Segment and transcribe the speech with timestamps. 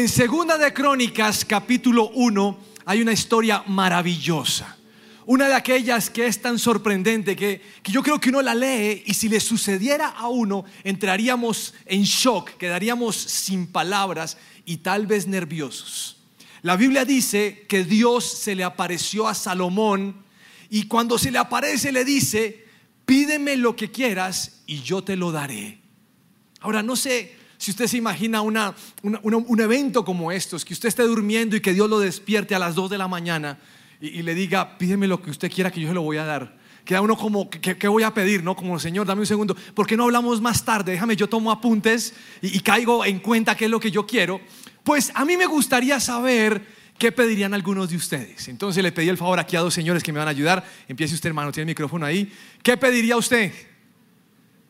[0.00, 4.78] En Segunda de Crónicas, capítulo 1, hay una historia maravillosa.
[5.26, 9.02] Una de aquellas que es tan sorprendente que, que, yo creo que uno la lee
[9.04, 15.26] y si le sucediera a uno, entraríamos en shock, quedaríamos sin palabras y tal vez
[15.26, 16.16] nerviosos.
[16.62, 20.24] La Biblia dice que Dios se le apareció a Salomón
[20.70, 22.64] y cuando se le aparece le dice,
[23.04, 25.82] pídeme lo que quieras y yo te lo daré.
[26.60, 31.54] Ahora, no sé si usted se imagina un evento como estos, que usted esté durmiendo
[31.56, 33.58] y que Dios lo despierte a las 2 de la mañana
[34.00, 36.56] y, le diga, pídeme lo que usted quiera que yo se lo voy a dar.
[36.86, 38.42] Queda uno como, ¿qué, voy a pedir?
[38.42, 38.56] ¿No?
[38.56, 39.54] Como, Señor, dame un segundo.
[39.74, 40.92] ¿Por qué no hablamos más tarde?
[40.92, 44.40] Déjame, yo tomo apuntes y, y caigo en cuenta qué es lo que yo quiero.
[44.82, 46.64] Pues a mí me gustaría saber
[46.96, 48.48] qué pedirían algunos de ustedes.
[48.48, 50.64] Entonces le pedí el favor aquí a dos señores que me van a ayudar.
[50.88, 52.32] Empiece usted, hermano, tiene el micrófono ahí.
[52.62, 53.52] ¿Qué pediría usted?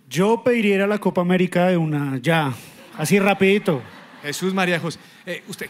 [0.09, 2.52] Yo pediría la Copa América de una, ya,
[3.01, 3.82] así rapidito.
[4.23, 4.98] Jesús María José.
[5.26, 5.68] Eh, usted,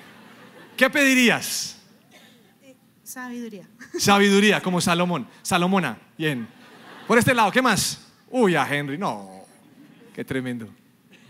[0.76, 1.80] ¿qué pedirías?
[3.02, 3.64] Sabiduría.
[3.98, 5.26] Sabiduría, como Salomón.
[5.42, 6.46] Salomona, bien.
[7.06, 8.06] Por este lado, ¿qué más?
[8.30, 9.42] Uy, a Henry, no.
[10.14, 10.68] Qué tremendo.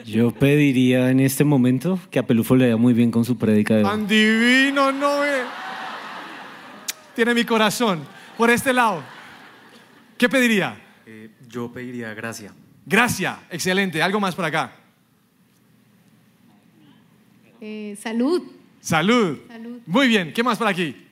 [0.05, 3.77] Yo pediría en este momento que a Pelufo le vaya muy bien con su prédica
[3.77, 5.43] de Tan divino, no eh.
[7.15, 8.01] Tiene mi corazón.
[8.37, 9.03] Por este lado,
[10.17, 10.77] ¿qué pediría?
[11.06, 12.53] Eh, yo pediría gracia.
[12.87, 14.03] Gracias, excelente.
[14.03, 14.73] ¿Algo más por acá?
[17.61, 18.42] Eh, salud.
[18.80, 19.39] salud.
[19.86, 20.97] Muy bien, ¿qué más por aquí?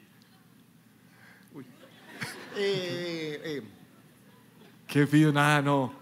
[2.61, 3.63] Eh, eh.
[4.85, 5.33] ¿Qué pido?
[5.33, 5.93] Nada, no.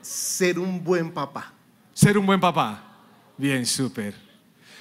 [0.00, 1.52] Ser un buen papá.
[1.92, 2.82] Ser un buen papá.
[3.36, 4.14] Bien, súper.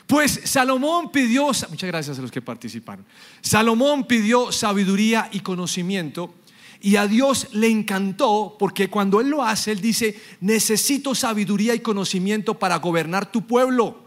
[0.08, 3.06] Pues Salomón pidió, muchas gracias a los que participaron.
[3.42, 6.34] Salomón pidió sabiduría y conocimiento
[6.82, 11.80] y a Dios le encantó porque cuando Él lo hace, Él dice, necesito sabiduría y
[11.80, 14.03] conocimiento para gobernar tu pueblo.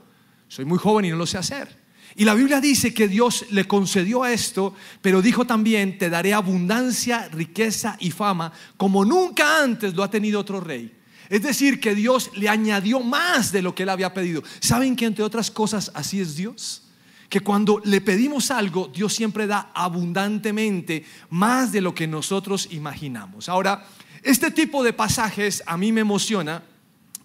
[0.56, 1.68] Soy muy joven y no lo sé hacer.
[2.14, 7.28] Y la Biblia dice que Dios le concedió esto, pero dijo también, te daré abundancia,
[7.30, 10.96] riqueza y fama, como nunca antes lo ha tenido otro rey.
[11.28, 14.42] Es decir, que Dios le añadió más de lo que él había pedido.
[14.60, 16.84] ¿Saben que entre otras cosas así es Dios?
[17.28, 23.50] que cuando le pedimos algo, Dios siempre da abundantemente más de lo que nosotros imaginamos.
[23.50, 23.84] Ahora,
[24.22, 26.62] este tipo de pasajes a mí me emociona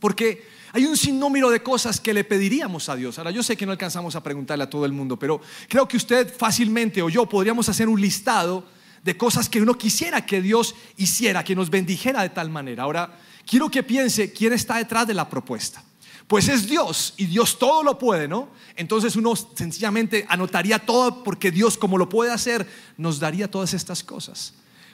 [0.01, 3.17] porque hay un sinnúmero de cosas que le pediríamos a Dios.
[3.17, 5.97] Ahora, yo sé que no alcanzamos a preguntarle a todo el mundo, pero creo que
[5.97, 8.65] usted fácilmente o yo podríamos hacer un listado
[9.03, 12.83] de cosas que uno quisiera que Dios hiciera, que nos bendijera de tal manera.
[12.83, 15.83] Ahora, quiero que piense quién está detrás de la propuesta.
[16.27, 18.49] Pues es Dios y Dios todo lo puede, ¿no?
[18.77, 22.65] Entonces uno sencillamente anotaría todo porque Dios como lo puede hacer
[22.95, 24.53] nos daría todas estas cosas.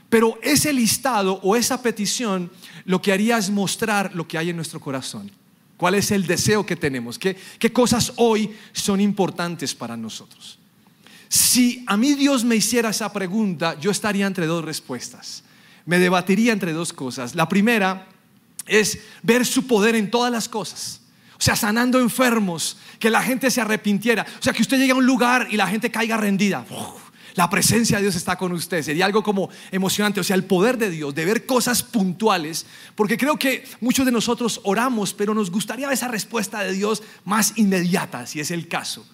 [0.09, 2.49] Pero ese listado o esa petición
[2.85, 5.29] lo que haría es mostrar lo que hay en nuestro corazón.
[5.77, 7.19] ¿Cuál es el deseo que tenemos?
[7.19, 10.59] ¿Qué, qué cosas hoy son importantes para nosotros?
[11.29, 15.43] Si a mí Dios me hiciera esa pregunta, yo estaría entre dos respuestas.
[15.85, 17.35] Me debatiría entre dos cosas.
[17.35, 18.07] La primera
[18.65, 21.01] es ver su poder en todas las cosas.
[21.37, 24.25] O sea, sanando enfermos, que la gente se arrepintiera.
[24.39, 26.65] O sea, que usted llegue a un lugar y la gente caiga rendida.
[27.37, 28.81] La presencia de Dios está con usted.
[28.81, 30.19] Sería algo como emocionante.
[30.19, 32.65] O sea, el poder de Dios, de ver cosas puntuales.
[32.95, 37.53] Porque creo que muchos de nosotros oramos, pero nos gustaría esa respuesta de Dios más
[37.55, 39.05] inmediata, si es el caso.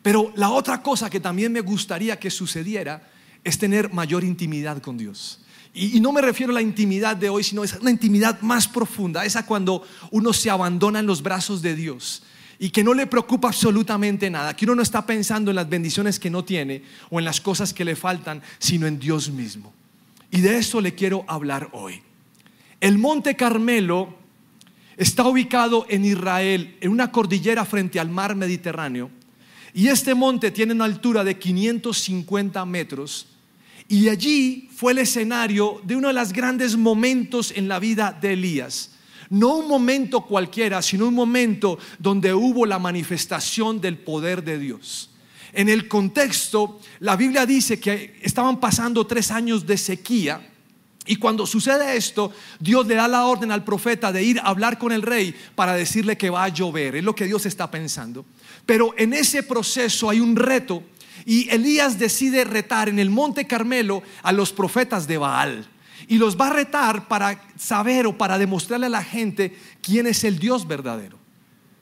[0.00, 3.06] Pero la otra cosa que también me gustaría que sucediera
[3.44, 5.40] es tener mayor intimidad con Dios.
[5.74, 9.26] Y, no me refiero a la intimidad de hoy, sino a una intimidad más profunda,
[9.26, 12.22] esa cuando uno se abandona en los brazos de Dios
[12.58, 16.18] y que no le preocupa absolutamente nada, que uno no está pensando en las bendiciones
[16.18, 19.72] que no tiene o en las cosas que le faltan, sino en Dios mismo.
[20.30, 22.02] Y de eso le quiero hablar hoy.
[22.80, 24.16] El Monte Carmelo
[24.96, 29.10] está ubicado en Israel, en una cordillera frente al mar Mediterráneo,
[29.74, 33.28] y este monte tiene una altura de 550 metros
[33.88, 38.34] y allí fue el escenario de uno de los grandes momentos en la vida de
[38.34, 38.90] Elías.
[39.30, 45.10] No un momento cualquiera, sino un momento donde hubo la manifestación del poder de Dios.
[45.52, 50.50] En el contexto, la Biblia dice que estaban pasando tres años de sequía.
[51.06, 54.78] Y cuando sucede esto, Dios le da la orden al profeta de ir a hablar
[54.78, 56.96] con el rey para decirle que va a llover.
[56.96, 58.26] Es lo que Dios está pensando.
[58.66, 60.82] Pero en ese proceso hay un reto
[61.24, 65.66] y Elías decide retar en el monte Carmelo a los profetas de Baal.
[66.06, 70.22] Y los va a retar para saber o para demostrarle a la gente quién es
[70.24, 71.18] el Dios verdadero.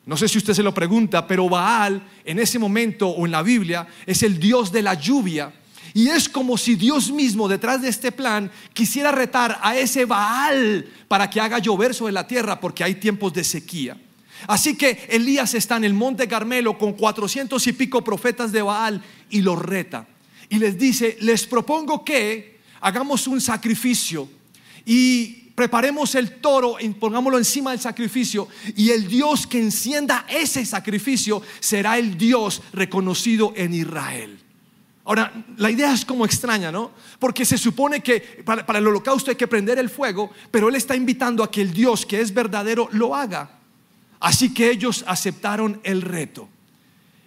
[0.06, 3.42] No sé si usted se lo pregunta, pero Baal en ese momento o en la
[3.42, 5.52] Biblia es el Dios de la lluvia.
[5.94, 10.86] Y es como si Dios mismo detrás de este plan quisiera retar a ese Baal
[11.08, 13.96] para que haga llover sobre la tierra porque hay tiempos de sequía.
[14.46, 19.02] Así que Elías está en el monte Carmelo con cuatrocientos y pico profetas de Baal
[19.30, 20.06] y los reta.
[20.48, 24.28] Y les dice, les propongo que hagamos un sacrificio
[24.84, 28.46] y preparemos el toro y pongámoslo encima del sacrificio
[28.76, 34.38] y el Dios que encienda ese sacrificio será el Dios reconocido en Israel.
[35.06, 36.90] Ahora, la idea es como extraña, ¿no?
[37.20, 40.96] Porque se supone que para, el holocausto hay que prender el fuego, pero Él está
[40.96, 43.61] invitando a que el Dios que es verdadero lo haga.
[44.19, 46.49] Así que ellos aceptaron el reto.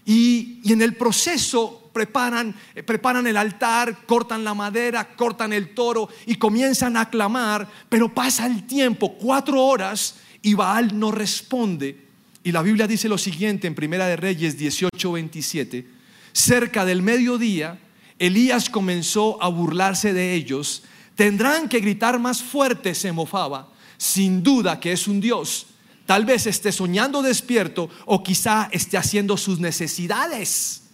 [0.05, 6.09] Y en el proceso preparan, eh, preparan el altar, cortan la madera, cortan el toro
[6.25, 12.07] y comienzan a clamar, pero pasa el tiempo, cuatro horas, y Baal no responde.
[12.43, 15.87] Y la Biblia dice lo siguiente en Primera de Reyes 18, 27.
[16.31, 17.79] Cerca del mediodía,
[18.17, 20.83] Elías comenzó a burlarse de ellos.
[21.15, 23.69] Tendrán que gritar más fuerte, se mofaba.
[23.97, 25.67] Sin duda que es un Dios.
[26.05, 30.88] Tal vez esté soñando despierto o quizá esté haciendo sus necesidades.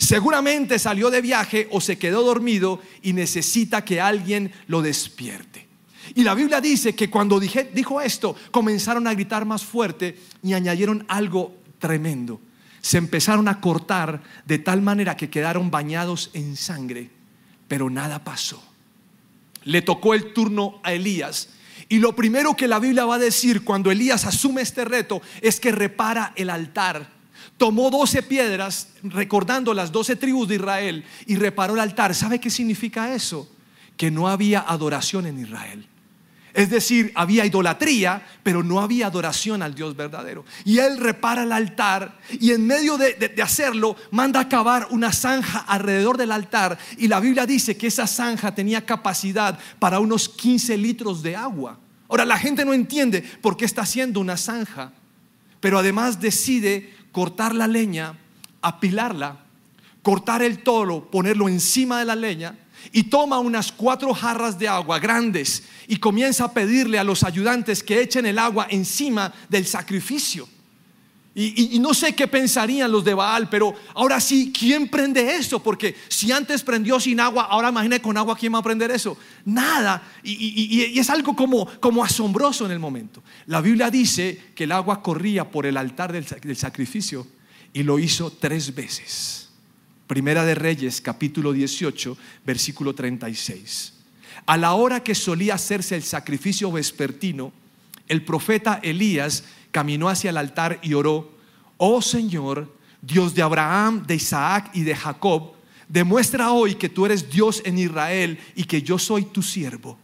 [0.00, 5.68] Seguramente salió de viaje o se quedó dormido y necesita que alguien lo despierte.
[6.16, 11.04] Y la Biblia dice que cuando dijo esto, comenzaron a gritar más fuerte y añadieron
[11.06, 12.40] algo tremendo
[12.80, 17.10] se empezaron a cortar de tal manera que quedaron bañados en sangre,
[17.68, 18.62] pero nada pasó.
[19.64, 21.50] Le tocó el turno a Elías.
[21.88, 25.60] Y lo primero que la Biblia va a decir cuando Elías asume este reto es
[25.60, 27.19] que repara el altar.
[27.56, 32.14] Tomó doce piedras, recordando las doce tribus de Israel, y reparó el altar.
[32.14, 33.48] ¿Sabe qué significa eso?
[33.96, 35.86] Que no había adoración en Israel.
[36.52, 40.44] Es decir, había idolatría, pero no había adoración al Dios verdadero.
[40.64, 45.60] Y él repara el altar y en medio de, hacerlo manda a cavar una zanja
[45.60, 46.76] alrededor del altar.
[46.98, 51.78] Y la Biblia dice que esa zanja tenía capacidad para unos 15 litros de agua.
[52.08, 54.92] Ahora la gente no entiende por qué está haciendo una zanja,
[55.60, 58.18] pero además decide cortar la leña,
[58.62, 59.44] apilarla,
[60.02, 62.56] cortar el toro, ponerlo encima de la leña
[62.92, 67.82] y toma unas cuatro jarras de agua grandes y comienza a pedirle a los ayudantes
[67.82, 70.48] que echen el agua encima del sacrificio.
[71.32, 75.62] Y, no sé qué pensarían los de Baal, pero ahora sí, ¿quién prende eso?
[75.62, 79.16] Porque si antes prendió sin agua, ahora imagine con agua, ¿quién va a prender eso?
[79.44, 80.02] Nada.
[80.24, 83.22] Y, es algo como, como asombroso en el momento.
[83.46, 87.26] La Biblia dice que el agua corría por el altar del sacrificio
[87.72, 89.50] y lo hizo tres veces.
[90.08, 93.92] Primera de Reyes, capítulo 18, versículo 36.
[94.46, 97.52] A la hora que solía hacerse el sacrificio vespertino,
[98.08, 101.32] el profeta Elías caminó hacia el altar y oró,
[101.76, 105.52] oh Señor, Dios de Abraham, de Isaac y de Jacob,
[105.88, 109.98] demuestra hoy que tú eres Dios en Israel y que yo soy tu siervo.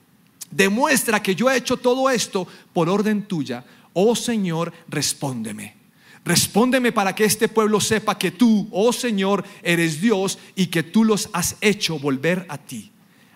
[0.50, 3.64] Demuestra que yo he hecho todo esto por orden tuya.
[3.92, 5.76] Oh Señor, respóndeme.
[6.24, 11.04] Respóndeme para que este pueblo sepa que tú, oh Señor, eres Dios y que tú
[11.04, 12.90] los has hecho volver a ti.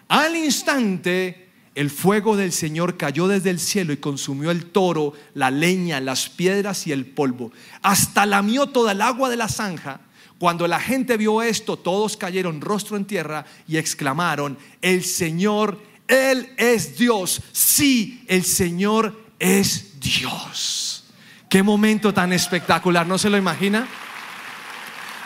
[0.09, 1.50] Al instante,
[1.81, 6.29] el fuego del Señor cayó desde el cielo y consumió el toro, la leña, las
[6.29, 7.53] piedras y el polvo.
[7.81, 10.03] Hasta lamió toda el agua de la zanja.
[10.39, 16.53] Cuando la gente vio esto, todos cayeron rostro en tierra y exclamaron, el Señor, Él
[16.59, 17.41] es Dios.
[17.51, 21.07] Sí, el Señor es Dios.
[21.49, 23.89] Qué momento tan espectacular, ¿no se lo imagina?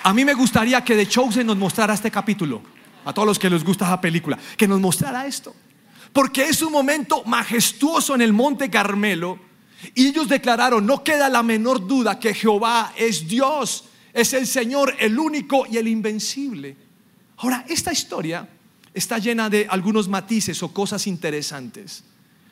[0.05, 2.63] A mí me gustaría que The Chosen nos mostrara este capítulo,
[3.05, 5.53] a todos los que les gusta esa película, que nos mostrara esto.
[6.15, 9.37] Porque es un momento majestuoso en el monte Carmelo
[9.97, 14.95] y ellos declararon, no queda la menor duda que Jehová es Dios, es el Señor,
[15.01, 16.77] el único y el invencible.
[17.39, 18.49] Ahora, esta historia
[18.95, 22.05] está llena de algunos matices o cosas interesantes.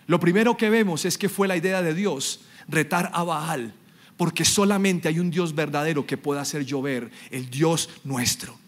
[0.09, 3.73] Lo primero que vemos es que fue la idea de Dios retar a Baal,
[4.17, 8.59] porque solamente hay un Dios verdadero que pueda hacer llover, el Dios nuestro.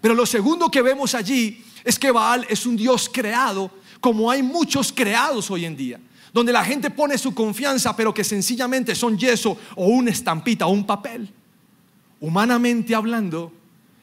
[0.00, 3.70] Pero lo segundo que vemos allí es que Baal es un Dios creado,
[4.04, 5.98] como hay muchos creados hoy en día,
[6.30, 10.72] donde la gente pone su confianza, pero que sencillamente son yeso o una estampita o
[10.72, 11.30] un papel.
[12.20, 13.50] Humanamente hablando,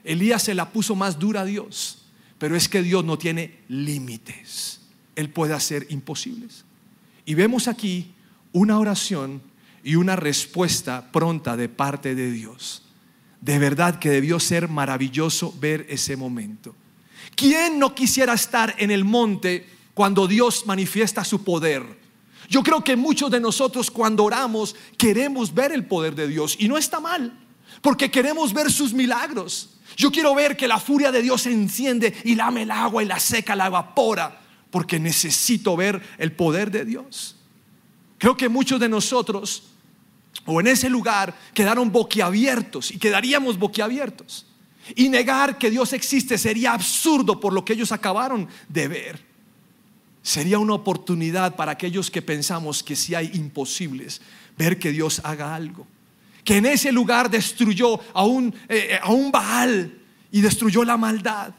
[0.04, 2.02] Elías se la puso más dura a Dios,
[2.40, 4.82] pero es que Dios no tiene límites.
[5.16, 6.66] Él puede hacer imposibles.
[7.24, 8.12] Y vemos aquí
[8.54, 9.40] una oración
[9.84, 12.82] y una respuesta pronta de parte de Dios.
[13.40, 16.76] De verdad que debió ser maravilloso ver ese momento.
[17.36, 22.00] ¿Quién no quisiera estar en el monte cuando Dios manifiesta su poder?
[22.50, 26.68] Yo creo que muchos de nosotros cuando oramos queremos ver el poder de Dios y
[26.68, 27.40] no está mal,
[27.82, 29.78] porque queremos ver sus milagros.
[29.96, 33.06] Yo quiero ver que la furia de Dios se enciende y lame el agua y
[33.06, 37.36] la seca, la evapora, porque necesito ver el poder de Dios.
[38.18, 39.64] Creo que muchos de nosotros
[40.46, 44.46] o en ese lugar quedaron boquiabiertos y quedaríamos boquiabiertos.
[44.96, 49.31] Y negar que Dios existe sería absurdo por lo que ellos acabaron de ver.
[50.24, 54.22] Sería una oportunidad para aquellos que pensamos que si hay imposibles,
[54.58, 55.88] ver que Dios haga algo.
[56.44, 59.98] Que en ese lugar destruyó a un, eh, a un Baal
[60.32, 61.54] y destruyó la maldad.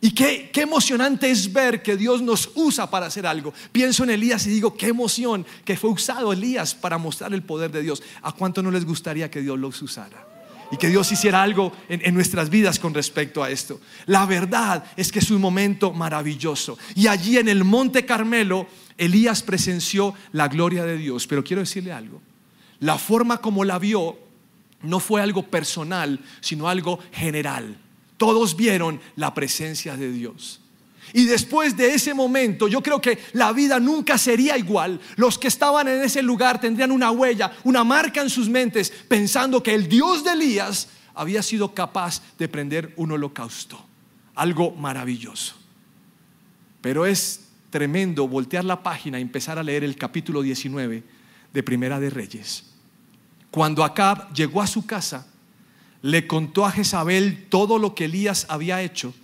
[0.00, 3.54] Y qué, qué emocionante es ver que Dios nos usa para hacer algo.
[3.72, 7.70] Pienso en Elías y digo, qué emoción que fue usado Elías para mostrar el poder
[7.70, 8.02] de Dios.
[8.22, 10.33] ¿A cuánto no les gustaría que Dios los usara?
[10.74, 13.80] Y que Dios hiciera algo en, en nuestras vidas con respecto a esto.
[14.06, 16.76] La verdad es que es un momento maravilloso.
[16.96, 18.66] Y allí en el Monte Carmelo,
[18.98, 21.28] Elías presenció la gloria de Dios.
[21.28, 22.20] Pero quiero decirle algo.
[22.80, 24.18] La forma como la vio
[24.82, 27.78] no fue algo personal, sino algo general.
[28.16, 30.60] Todos vieron la presencia de Dios.
[31.16, 35.00] Y después de ese momento, yo creo que la vida nunca sería igual.
[35.14, 39.62] Los que estaban en ese lugar tendrían una huella, una marca en sus mentes, pensando
[39.62, 43.80] que el Dios de Elías había sido capaz de prender un holocausto.
[44.34, 45.54] Algo maravilloso.
[46.80, 51.04] Pero es tremendo voltear la página y empezar a leer el capítulo 19
[51.52, 52.64] de Primera de Reyes.
[53.52, 55.28] Cuando Acab llegó a su casa,
[56.02, 59.14] le contó a Jezabel todo lo que Elías había hecho,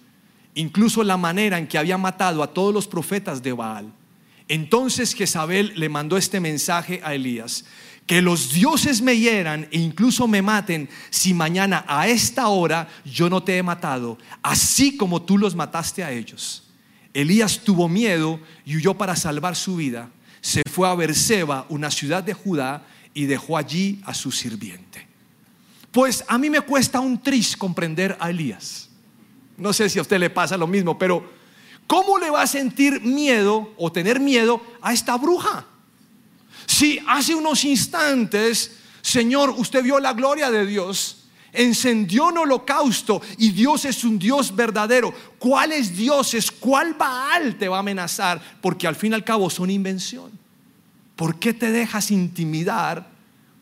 [0.61, 3.93] incluso la manera en que había matado a todos los profetas de Baal.
[4.49, 7.65] Entonces Jezabel le mandó este mensaje a Elías,
[8.07, 13.31] que los dioses me hieran e incluso me maten si mañana a esta hora yo
[13.31, 16.65] no te he matado, así como tú los mataste a ellos.
[17.15, 20.11] Elías tuvo miedo y huyó para salvar su vida.
[20.41, 25.07] Se fue a Berseba, una ciudad de Judá, y dejó allí a su sirviente.
[25.93, 28.90] Pues a mí me cuesta un tris comprender a Elías.
[29.61, 31.31] No sé si a usted le pasa lo mismo, pero
[31.87, 35.67] ¿cómo le va a sentir miedo o tener miedo a esta bruja?
[36.67, 43.51] Si hace unos instantes, Señor, usted vio la gloria de Dios, encendió un holocausto y
[43.51, 45.13] Dios es un Dios verdadero.
[45.39, 48.41] ¿Cuáles dioses, cuál Baal te va a amenazar?
[48.61, 50.31] Porque al fin y al cabo son invención.
[51.17, 53.11] ¿Por qué te dejas intimidar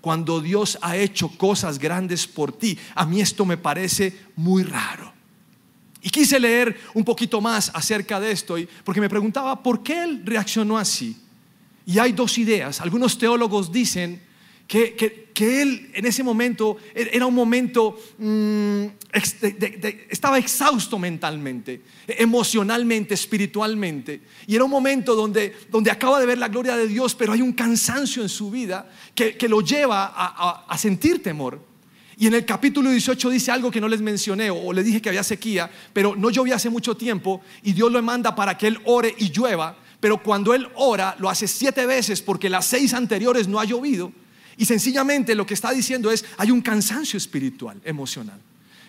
[0.00, 2.78] cuando Dios ha hecho cosas grandes por ti.
[2.95, 5.12] A mí esto me parece muy raro.
[6.09, 10.23] Y quise leer un poquito más acerca de esto, porque me preguntaba por qué él
[10.25, 11.15] reaccionó así.
[11.85, 12.81] Y hay dos ideas.
[12.81, 14.19] Algunos teólogos dicen
[14.67, 14.95] que,
[15.35, 18.85] que, él en ese momento era un momento, mm,
[20.09, 24.23] estaba exhausto mentalmente, emocionalmente, espiritualmente.
[24.47, 27.43] Y era un momento donde, donde acaba de ver la gloria de Dios, pero hay
[27.43, 31.61] un cansancio en su vida que, que lo lleva a, a, sentir temor.
[32.21, 35.09] Y en el capítulo 18 dice algo que no les mencioné o le dije que
[35.09, 38.81] había sequía, pero no llovía hace mucho tiempo y Dios lo manda para que él
[38.87, 39.77] ore y llueva.
[40.01, 44.13] Pero cuando él ora, lo hace siete veces porque las seis anteriores no ha llovido.
[44.57, 48.41] Y sencillamente lo que está diciendo es, hay un cansancio espiritual, emocional.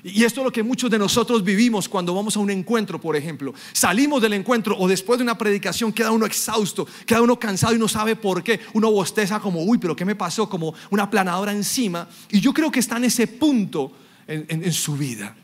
[0.03, 3.15] Y esto es lo que muchos de nosotros vivimos cuando vamos a un encuentro, por
[3.17, 3.53] ejemplo.
[3.73, 7.79] Salimos del encuentro o después de una predicación queda uno exhausto, queda uno cansado y
[7.79, 8.61] no sabe por qué.
[8.73, 10.47] Uno bosteza como, uy, pero ¿qué me pasó?
[10.47, 12.07] Como una planadora encima.
[12.29, 13.91] Y yo creo que está en ese punto
[14.25, 15.35] en, su vida.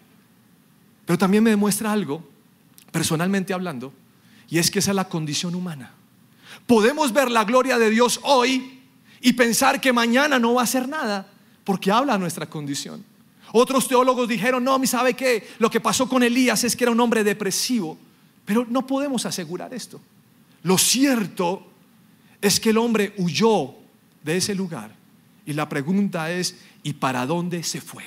[1.05, 2.23] Pero también me demuestra algo,
[2.91, 3.93] personalmente hablando,
[4.49, 5.91] y es que esa es la condición humana.
[6.65, 8.79] Podemos ver la gloria de Dios hoy
[9.21, 11.27] y pensar que mañana no va a hacer nada,
[11.63, 13.03] porque habla nuestra condición.
[13.57, 15.47] Otros teólogos dijeron, no, ¿sabe qué?
[15.59, 17.97] Lo que pasó con Elías es que era un hombre depresivo,
[18.43, 20.01] pero no podemos asegurar esto.
[20.63, 21.65] Lo cierto
[22.41, 23.73] es que el hombre huyó
[24.23, 24.93] de ese lugar
[25.45, 28.03] y la pregunta es, ¿y para dónde se fue?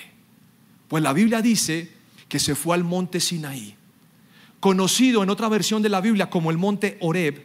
[0.87, 1.93] Pues la Biblia dice
[2.28, 3.75] que se fue al monte Sinaí,
[4.61, 7.43] conocido en otra versión de la Biblia como el monte Oreb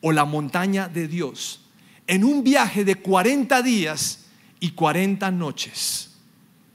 [0.00, 1.60] o la montaña de Dios
[2.08, 4.24] en un viaje de 40 días
[4.58, 6.09] y 40 noches.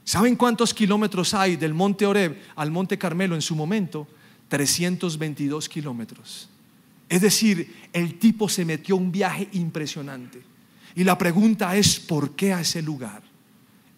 [0.06, 4.06] ¿Saben cuántos kilómetros hay del monte Oreb al monte Carmelo en su momento?
[4.46, 6.48] 322 kilómetros.
[7.08, 10.40] Es decir, el tipo se metió un viaje impresionante.
[10.94, 13.20] Y la pregunta es, ¿por qué a ese lugar?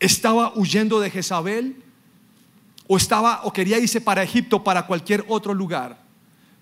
[0.00, 1.76] ¿Estaba huyendo de Jezabel?
[2.86, 6.02] ¿O, estaba, o quería irse para Egipto, para cualquier otro lugar?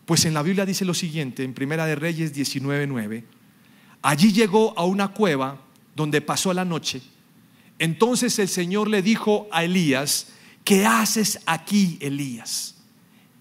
[0.07, 3.23] Pues en la Biblia dice lo siguiente, en Primera de Reyes 19.9
[4.03, 5.61] Allí llegó a una cueva
[5.95, 7.01] donde pasó la noche.
[7.79, 10.29] Entonces el Señor le dijo a Elías,
[10.65, 12.75] ¿qué haces aquí, Elías?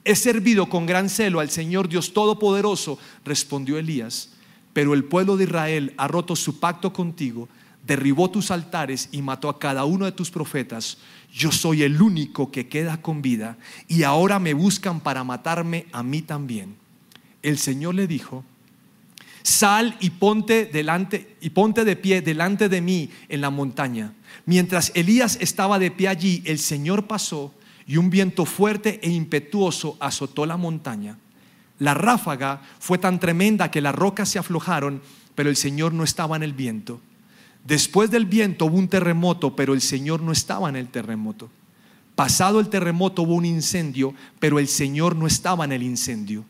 [0.03, 4.29] He servido con gran celo al Señor Dios Todopoderoso, respondió Elías,
[4.73, 7.49] pero el pueblo de Israel ha roto su pacto contigo,
[7.87, 10.97] derribó tus altares y mató a cada uno de tus profetas.
[11.33, 16.03] Yo soy el único que queda con vida y ahora me buscan para matarme a
[16.03, 16.75] mí también.
[17.41, 18.43] El Señor le dijo,
[19.45, 24.13] sal y ponte delante y ponte de pie delante de mí en la montaña.
[24.45, 27.53] Mientras Elías estaba de pie allí, el Señor pasó
[27.85, 31.19] y un viento fuerte e impetuoso azotó la montaña.
[31.77, 35.01] La ráfaga fue tan tremenda que las rocas se aflojaron,
[35.35, 36.99] pero el Señor no estaba en el viento.
[37.63, 41.51] Después del viento hubo un terremoto, pero el Señor no estaba en el terremoto.
[42.15, 46.45] Pasado el terremoto hubo un incendio, pero el Señor no estaba en el incendio.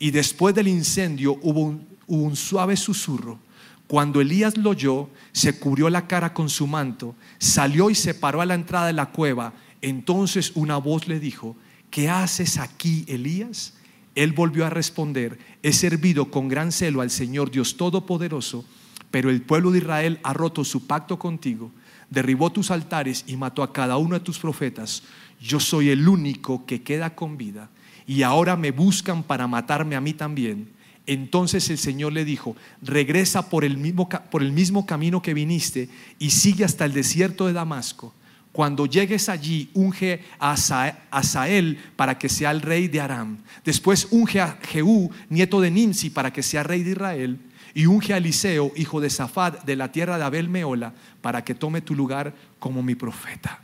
[0.00, 3.38] Y después del incendio hubo un, hubo un suave susurro.
[3.86, 8.40] Cuando Elías lo oyó, se cubrió la cara con su manto, salió y se paró
[8.40, 9.54] a la entrada de la cueva.
[9.80, 11.56] Entonces una voz le dijo,
[11.90, 13.74] ¿qué haces aquí, Elías?
[14.14, 18.64] Él volvió a responder, he servido con gran celo al Señor Dios Todopoderoso,
[19.10, 21.70] pero el pueblo de Israel ha roto su pacto contigo,
[22.10, 25.04] derribó tus altares y mató a cada uno de tus profetas.
[25.40, 27.70] Yo soy el único que queda con vida
[28.06, 30.79] y ahora me buscan para matarme a mí también.
[31.12, 35.88] Entonces el Señor le dijo, regresa por el mismo, por el mismo camino que viniste
[36.20, 38.14] y sigue hasta el desierto de Damasco.
[38.52, 43.38] Cuando llegues allí, unge a Asa- Asael para que sea el rey de Aram.
[43.64, 47.40] Después unge a Jehú, nieto de Nimsi, para que sea rey de Israel.
[47.74, 51.56] Y unge a Eliseo, hijo de Safat, de la tierra de Abel Meola, para que
[51.56, 53.60] tome tu lugar como mi profeta.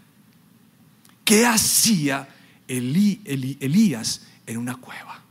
[1.25, 2.29] ¿Qué hacía
[2.67, 5.23] Elí- Elí- Elías en una cueva?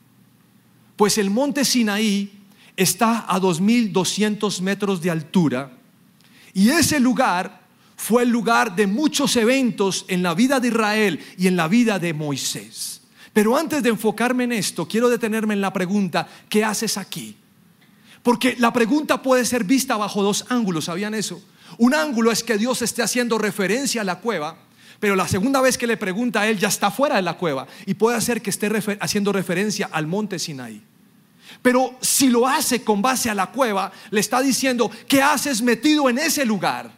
[0.95, 2.31] Pues el monte Sinaí
[2.75, 5.71] está a 2.200 metros de altura
[6.53, 7.61] y ese lugar
[7.97, 11.99] fue el lugar de muchos eventos en la vida de Israel y en la vida
[11.99, 13.01] de Moisés.
[13.33, 17.35] Pero antes de enfocarme en esto, quiero detenerme en la pregunta, ¿qué haces aquí?
[18.23, 21.41] Porque la pregunta puede ser vista bajo dos ángulos, ¿sabían eso?
[21.77, 24.57] Un ángulo es que Dios esté haciendo referencia a la cueva,
[24.99, 27.67] pero la segunda vez que le pregunta a él ya está fuera de la cueva
[27.85, 30.81] y puede ser que esté haciendo referencia al monte Sinaí.
[31.61, 36.09] Pero si lo hace con base a la cueva, le está diciendo, ¿qué haces metido
[36.09, 36.91] en ese lugar?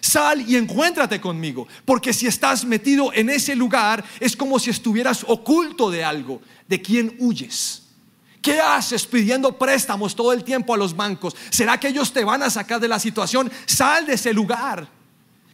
[0.00, 5.24] Sal y encuéntrate conmigo, porque si estás metido en ese lugar es como si estuvieras
[5.26, 7.82] oculto de algo, de quien huyes.
[8.42, 11.34] ¿Qué haces pidiendo préstamos todo el tiempo a los bancos?
[11.48, 13.50] ¿Será que ellos te van a sacar de la situación?
[13.64, 14.86] Sal de ese lugar.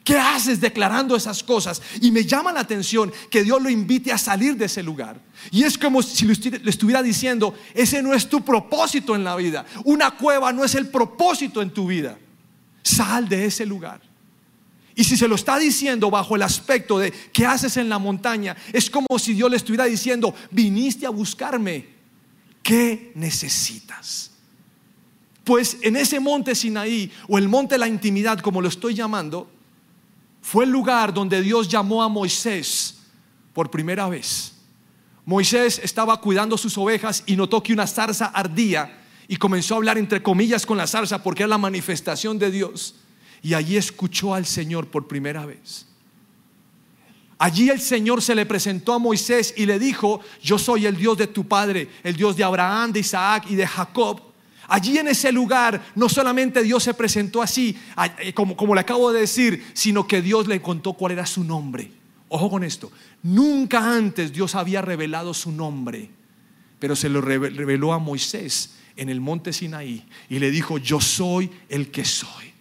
[0.04, 1.82] ¿Qué haces declarando esas cosas?
[2.00, 5.20] Y me llama la atención que Dios lo invite a salir de ese lugar.
[5.50, 9.24] Y es como si le estu- le estuviera diciendo, ese no es tu propósito en
[9.24, 9.66] la vida.
[9.84, 12.18] Una cueva no es el propósito en tu vida.
[12.82, 14.00] Sal de ese lugar.
[14.94, 18.56] Y si se lo está diciendo bajo el aspecto de qué haces en la montaña,
[18.72, 21.86] es como si Dios le estuviera diciendo, viniste a buscarme.
[22.62, 24.30] ¿Qué necesitas?
[25.44, 29.50] Pues en ese monte Sinaí o el monte de la intimidad, como lo estoy llamando,
[30.40, 32.98] fue el lugar donde Dios llamó a Moisés
[33.52, 34.52] por primera vez.
[35.24, 38.98] Moisés estaba cuidando sus ovejas y notó que una zarza ardía
[39.28, 42.96] y comenzó a hablar entre comillas con la zarza porque era la manifestación de Dios.
[43.42, 45.86] Y allí escuchó al Señor por primera vez.
[47.38, 51.16] Allí el Señor se le presentó a Moisés y le dijo, yo soy el Dios
[51.16, 54.20] de tu padre, el Dios de Abraham, de Isaac y de Jacob.
[54.72, 57.76] Allí en ese lugar no solamente Dios se presentó así,
[58.20, 61.42] eh, como, como le acabo de decir, sino que Dios le contó cuál era su
[61.42, 61.90] nombre.
[62.28, 62.92] Ojo con esto,
[63.24, 66.08] nunca antes Dios había revelado su nombre,
[66.78, 71.00] pero se lo reve- reveló a Moisés en el monte Sinaí y le dijo, yo
[71.00, 72.52] soy el que soy.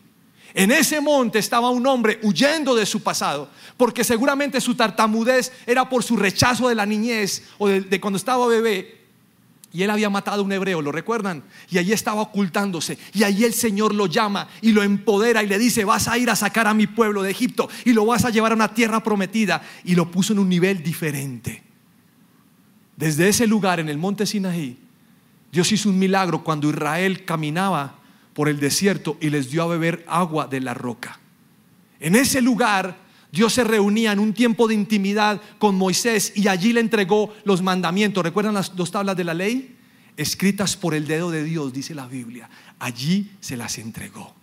[0.56, 5.88] En ese monte estaba un hombre huyendo de su pasado, porque seguramente su tartamudez era
[5.88, 8.99] por su rechazo de la niñez o de cuando estaba bebé.
[9.72, 11.44] Y él había matado a un hebreo, ¿lo recuerdan?
[11.70, 12.98] Y allí estaba ocultándose.
[13.14, 16.30] Y allí el Señor lo llama y lo empodera y le dice, vas a ir
[16.30, 19.04] a sacar a mi pueblo de Egipto y lo vas a llevar a una tierra
[19.04, 19.62] prometida.
[19.84, 21.62] Y lo puso en un nivel diferente.
[22.98, 24.78] Desde ese lugar, en el monte Sinaí,
[25.52, 27.96] Dios hizo un milagro cuando Israel caminaba
[28.34, 31.20] por el desierto y les dio a beber agua de la roca.
[32.00, 32.98] En ese lugar
[33.32, 37.62] Dios se reunía en un tiempo de intimidad con Moisés y allí le entregó los
[37.62, 38.24] mandamientos.
[38.24, 39.76] ¿Recuerdan las dos tablas de la ley?
[40.18, 42.50] Escritas por el dedo de Dios, dice la Biblia.
[42.80, 44.34] Allí se las entregó.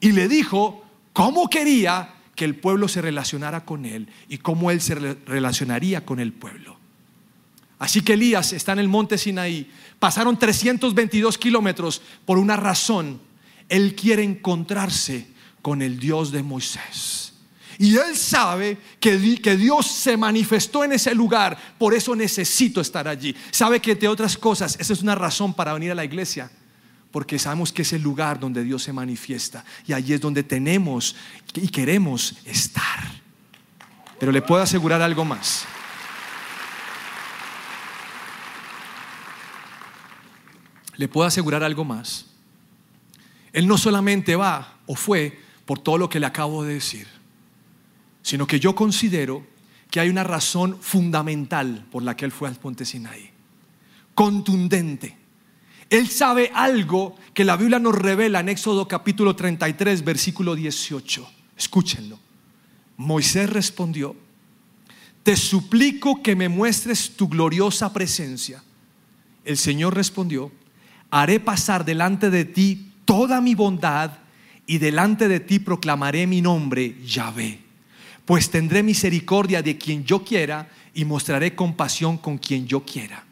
[0.00, 4.80] Y le dijo cómo quería que el pueblo se relacionara con él y cómo él
[4.80, 6.76] se re- relacionaría con el pueblo.
[7.78, 9.70] Así que Elías está en el monte Sinaí.
[9.98, 13.20] Pasaron 322 kilómetros por una razón.
[13.68, 15.26] Él quiere encontrarse
[15.60, 17.31] con el Dios de Moisés.
[17.82, 21.58] Y él sabe que, que Dios se manifestó en ese lugar.
[21.76, 23.34] Por eso necesito estar allí.
[23.50, 26.48] Sabe que entre otras cosas, esa es una razón para venir a la iglesia.
[27.10, 29.64] Porque sabemos que es el lugar donde Dios se manifiesta.
[29.84, 31.16] Y allí es donde tenemos
[31.54, 33.20] y queremos estar.
[34.20, 35.66] Pero le puedo asegurar algo más.
[40.96, 42.26] le puedo asegurar algo más.
[43.52, 47.08] Él no solamente va o fue por todo lo que le acabo de decir,
[48.22, 49.44] sino que yo considero
[49.90, 53.30] que hay una razón fundamental por la que él fue al monte Sinaí.
[54.14, 55.16] Contundente.
[55.90, 61.30] Él sabe algo que la Biblia nos revela en Éxodo capítulo 33, versículo 18.
[61.58, 62.18] Escúchenlo.
[62.96, 64.16] Moisés respondió,
[65.22, 68.62] te suplico que me muestres tu gloriosa presencia.
[69.44, 70.50] El Señor respondió,
[71.10, 74.12] haré pasar delante de ti toda mi bondad
[74.66, 77.61] y delante de ti proclamaré mi nombre, Yahvé.
[78.24, 83.24] Pues tendré misericordia de quien yo quiera y mostraré compasión con quien yo quiera.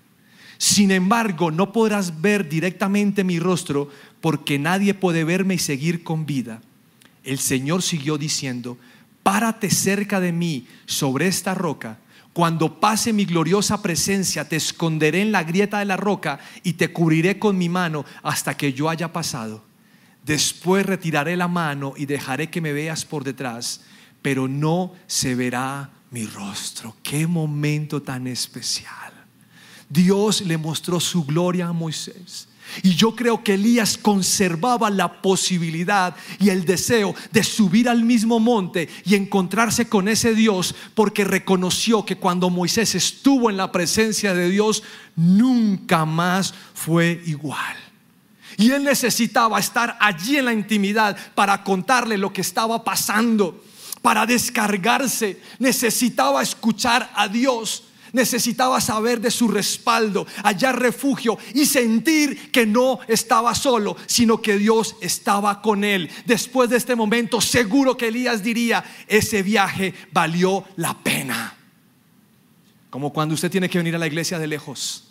[0.59, 3.89] Sin embargo, no podrás ver directamente mi rostro
[4.21, 6.61] porque nadie puede verme y seguir con vida.
[7.25, 8.77] El Señor siguió diciendo,
[9.23, 11.99] párate cerca de mí sobre esta roca.
[12.33, 16.93] Cuando pase mi gloriosa presencia, te esconderé en la grieta de la roca y te
[16.93, 19.65] cubriré con mi mano hasta que yo haya pasado.
[20.25, 23.81] Después retiraré la mano y dejaré que me veas por detrás,
[24.23, 26.97] pero no se verá mi rostro.
[27.03, 29.13] Qué momento tan especial.
[29.89, 32.49] Dios le mostró su gloria a Moisés.
[32.83, 38.39] Y yo creo que Elías conservaba la posibilidad y el deseo de subir al mismo
[38.39, 44.35] monte y encontrarse con ese Dios porque reconoció que cuando Moisés estuvo en la presencia
[44.35, 44.83] de Dios,
[45.17, 47.77] nunca más fue igual.
[48.57, 53.65] Y él necesitaba estar allí en la intimidad para contarle lo que estaba pasando,
[54.03, 55.41] para descargarse.
[55.59, 63.01] Necesitaba escuchar a Dios necesitaba saber de su respaldo, hallar refugio y sentir que no
[63.09, 66.11] estaba solo, sino que Dios estaba con él.
[66.25, 71.57] Después de este momento, seguro que Elías diría, ese viaje valió la pena.
[72.91, 75.05] Como cuando usted tiene que venir a la iglesia de lejos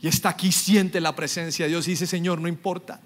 [0.00, 3.00] y está aquí, siente la presencia de Dios y dice, Señor, no importa,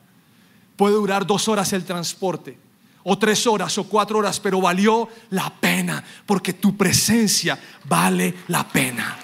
[0.76, 2.65] puede durar dos horas el transporte
[3.08, 8.66] o tres horas o cuatro horas, pero valió la pena, porque tu presencia vale la
[8.66, 9.16] pena.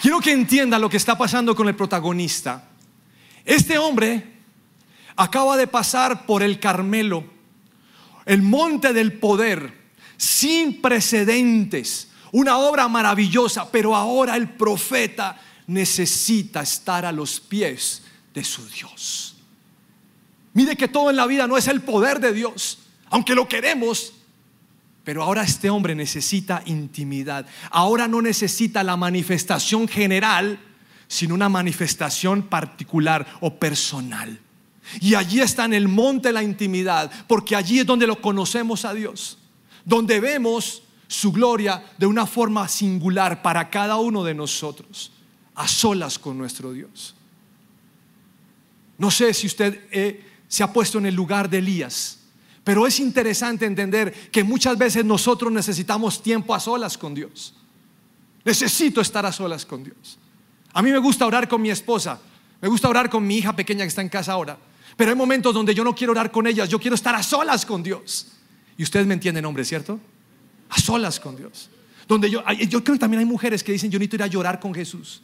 [0.00, 2.68] Quiero que entienda lo que está pasando con el protagonista.
[3.44, 4.34] Este hombre
[5.16, 7.24] acaba de pasar por el Carmelo,
[8.24, 17.04] el monte del poder, sin precedentes, una obra maravillosa, pero ahora el profeta necesita estar
[17.04, 18.03] a los pies
[18.34, 19.36] de su Dios.
[20.52, 22.78] Mire que todo en la vida no es el poder de Dios,
[23.10, 24.12] aunque lo queremos.
[25.04, 27.46] Pero ahora este hombre necesita intimidad.
[27.70, 30.58] Ahora no necesita la manifestación general,
[31.08, 34.40] sino una manifestación particular o personal.
[35.00, 38.94] Y allí está en el monte la intimidad, porque allí es donde lo conocemos a
[38.94, 39.38] Dios,
[39.84, 45.12] donde vemos su gloria de una forma singular para cada uno de nosotros,
[45.54, 47.14] a solas con nuestro Dios.
[48.98, 52.18] No sé si usted eh, se ha puesto en el lugar de Elías,
[52.62, 57.54] pero es interesante entender que muchas veces nosotros necesitamos tiempo a solas con Dios.
[58.44, 60.18] Necesito estar a solas con Dios.
[60.72, 62.20] A mí me gusta orar con mi esposa,
[62.60, 64.58] me gusta orar con mi hija pequeña que está en casa ahora,
[64.96, 67.66] pero hay momentos donde yo no quiero orar con ellas, yo quiero estar a solas
[67.66, 68.28] con Dios.
[68.76, 70.00] Y ustedes me entienden, hombre, ¿cierto?
[70.68, 71.70] A solas con Dios.
[72.08, 74.60] Donde yo, yo creo que también hay mujeres que dicen, yo necesito ir a llorar
[74.60, 75.22] con Jesús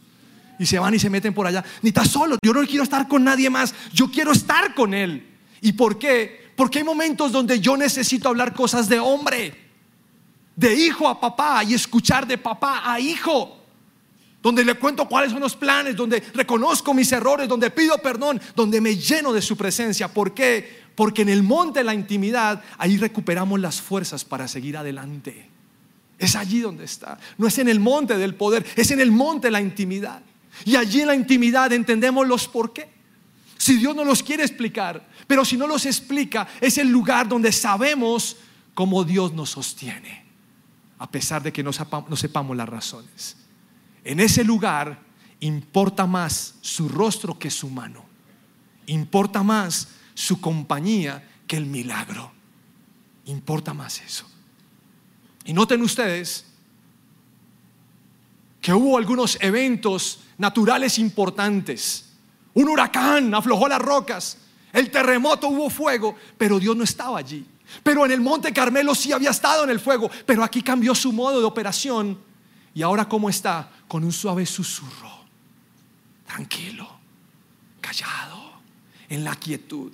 [0.61, 1.65] y se van y se meten por allá.
[1.81, 5.27] Ni está solo, yo no quiero estar con nadie más, yo quiero estar con Él.
[5.63, 6.53] ¿Y por qué?
[6.55, 9.55] Porque hay momentos donde yo necesito hablar cosas de hombre,
[10.55, 13.57] de hijo a papá y escuchar de papá a hijo.
[14.43, 18.83] Donde le cuento cuáles son los planes, donde reconozco mis errores, donde pido perdón, donde
[18.83, 20.09] me lleno de su presencia.
[20.09, 20.83] ¿Por qué?
[20.95, 25.49] Porque en el monte de la intimidad, ahí recuperamos las fuerzas para seguir adelante.
[26.19, 27.19] Es allí donde está.
[27.39, 30.23] No es en el monte del poder, es en el monte de la intimidad.
[30.65, 32.89] Y allí en la intimidad entendemos los por qué.
[33.57, 37.53] Si Dios no los quiere explicar, pero si no los explica, es el lugar donde
[37.53, 38.37] sabemos
[38.73, 40.25] cómo Dios nos sostiene,
[40.99, 43.37] a pesar de que no sepamos, las razones.
[44.03, 44.99] En ese lugar
[45.41, 48.05] importa más su rostro que su mano.
[48.87, 52.33] Importa más su compañía que el milagro.
[53.27, 54.27] Importa más eso.
[55.45, 56.47] Y noten ustedes
[58.77, 62.07] hubo algunos eventos naturales importantes.
[62.55, 64.39] Un huracán aflojó las rocas,
[64.73, 67.47] el terremoto hubo fuego, pero Dios no estaba allí.
[67.83, 71.13] Pero en el monte Carmelo sí había estado en el fuego, pero aquí cambió su
[71.13, 72.19] modo de operación.
[72.75, 73.71] Y ahora cómo está?
[73.89, 75.11] Con un suave susurro,
[76.27, 76.89] tranquilo,
[77.81, 78.53] callado,
[79.09, 79.93] en la quietud.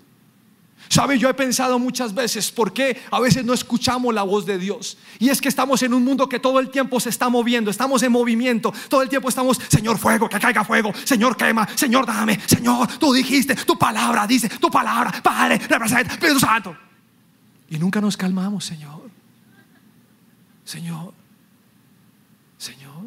[0.88, 4.58] Sabe, yo he pensado muchas veces por qué a veces no escuchamos la voz de
[4.58, 4.96] Dios.
[5.18, 8.02] Y es que estamos en un mundo que todo el tiempo se está moviendo, estamos
[8.02, 12.40] en movimiento, todo el tiempo estamos, Señor, fuego, que caiga fuego, Señor, quema, Señor, dame,
[12.46, 16.76] Señor, tú dijiste, tu palabra dice, tu palabra, Padre, representa, Espíritu Santo.
[17.68, 19.10] Y nunca nos calmamos, Señor.
[20.64, 21.12] Señor,
[22.58, 23.06] Señor.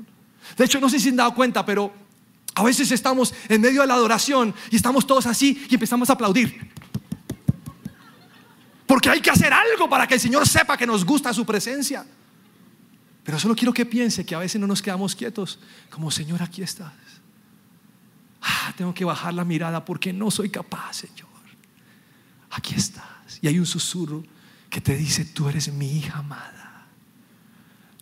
[0.57, 1.93] De hecho, no sé si han dado cuenta, pero
[2.55, 6.13] a veces estamos en medio de la adoración y estamos todos así y empezamos a
[6.13, 6.69] aplaudir.
[8.89, 12.03] Porque hay que hacer algo para que el Señor sepa que nos gusta su presencia.
[13.23, 15.59] Pero solo quiero que piense que a veces no nos quedamos quietos,
[15.91, 16.91] como Señor, aquí estás.
[18.41, 21.29] Ah, tengo que bajar la mirada porque no soy capaz, Señor.
[22.49, 23.37] Aquí estás.
[23.43, 24.23] Y hay un susurro
[24.71, 26.87] que te dice, tú eres mi hija amada.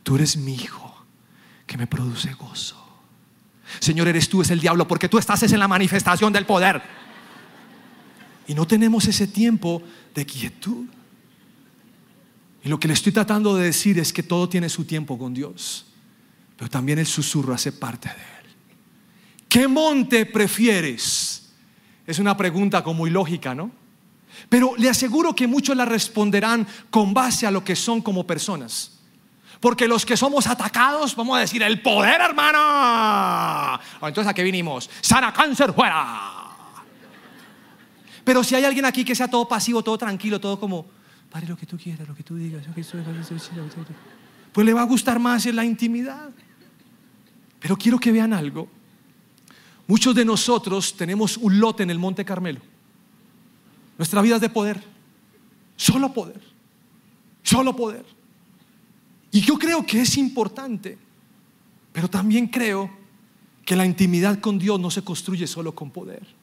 [0.04, 1.06] Tú eres mi hijo
[1.66, 2.82] que me produce gozo.
[3.82, 6.82] Señor, eres tú, es el diablo, porque tú estás en la manifestación del poder.
[8.48, 9.84] Y no tenemos ese tiempo
[10.16, 10.86] de quietud.
[12.64, 15.34] Y lo que le estoy tratando de decir es que todo tiene su tiempo con
[15.34, 15.86] Dios,
[16.56, 18.56] pero también el susurro hace parte de él.
[19.48, 21.50] ¿Qué monte prefieres?
[22.06, 23.72] Es una pregunta como muy lógica, ¿no?
[24.50, 29.00] Pero le aseguro que muchos la responderán con base a lo que son como personas.
[29.60, 33.80] Porque los que somos atacados, vamos a decir, el poder, hermano.
[34.02, 34.90] Entonces, ¿a qué vinimos?
[35.02, 36.37] Sana cáncer fuera.
[38.28, 40.86] Pero si hay alguien aquí que sea todo pasivo, todo tranquilo, todo como,
[41.32, 42.62] Padre, lo que tú quieras, lo que tú digas,
[44.52, 46.30] pues le va a gustar más la intimidad.
[47.58, 48.68] Pero quiero que vean algo.
[49.88, 52.60] Muchos de nosotros tenemos un lote en el Monte Carmelo.
[53.98, 54.84] Nuestra vida es de poder.
[55.78, 56.42] Solo poder.
[57.44, 58.04] Solo poder.
[59.32, 60.98] Y yo creo que es importante,
[61.94, 62.92] pero también creo
[63.64, 66.37] que la intimidad con Dios no se construye solo con poder.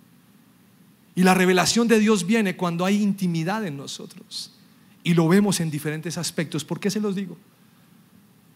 [1.15, 4.53] Y la revelación de Dios viene cuando hay intimidad en nosotros.
[5.03, 6.65] Y lo vemos en diferentes aspectos.
[6.65, 7.37] ¿Por qué se los digo?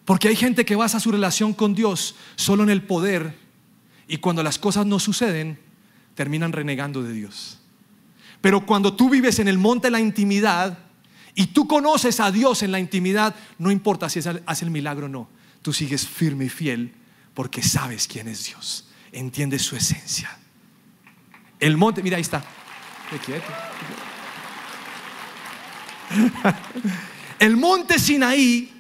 [0.05, 3.37] Porque hay gente que basa su relación con Dios solo en el poder
[4.09, 5.59] y cuando las cosas no suceden,
[6.14, 7.59] terminan renegando de Dios.
[8.40, 10.79] Pero cuando tú vives en el monte de la intimidad
[11.35, 15.09] y tú conoces a Dios en la intimidad, no importa si hace el milagro o
[15.11, 15.29] no,
[15.61, 16.94] tú sigues firme y fiel
[17.35, 20.38] porque sabes quién es Dios, entiendes su esencia.
[21.61, 22.44] El monte, mira, ahí está.
[27.38, 28.73] El monte Sinaí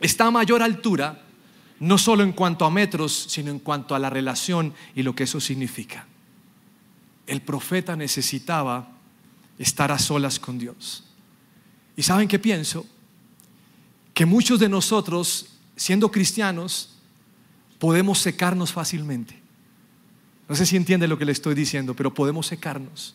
[0.00, 1.22] está a mayor altura,
[1.80, 5.24] no solo en cuanto a metros, sino en cuanto a la relación y lo que
[5.24, 6.06] eso significa.
[7.26, 8.88] El profeta necesitaba
[9.58, 11.04] estar a solas con Dios.
[11.96, 12.86] ¿Y saben qué pienso?
[14.14, 15.46] Que muchos de nosotros,
[15.76, 16.90] siendo cristianos,
[17.78, 19.41] podemos secarnos fácilmente.
[20.52, 23.14] No sé si entiende lo que le estoy diciendo, pero podemos secarnos.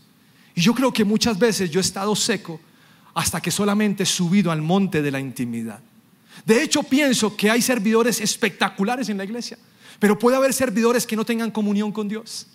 [0.55, 2.59] Y yo creo que muchas veces yo he estado seco
[3.13, 5.79] hasta que solamente he subido al monte de la intimidad.
[6.43, 9.59] De hecho, pienso que hay servidores espectaculares en la iglesia,
[9.99, 12.47] pero puede haber servidores que no tengan comunión con Dios